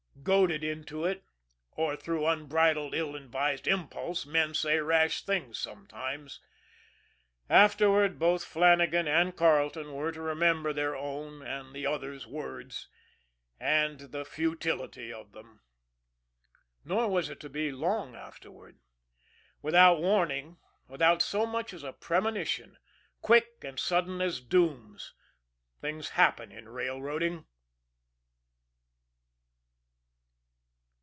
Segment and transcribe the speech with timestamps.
[0.23, 1.23] Goaded into it,
[1.71, 6.39] or through unbridled, ill advised impulse, men say rash things sometimes
[7.49, 12.87] afterward, both Flannagan and Carleton were to remember their own and the other's words
[13.59, 15.61] and the futility of them.
[16.85, 18.77] Nor was it to be long afterward
[19.63, 20.57] without warning,
[20.87, 22.77] without so much as a premonition,
[23.23, 24.99] quick and sudden as doom,
[25.81, 27.47] things happen in railroading.